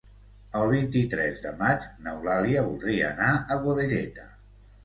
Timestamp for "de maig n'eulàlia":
1.43-2.65